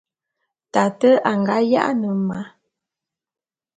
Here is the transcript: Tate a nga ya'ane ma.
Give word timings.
Tate 0.73 1.11
a 1.29 1.31
nga 1.39 1.55
ya'ane 1.71 2.09
ma. 2.27 2.39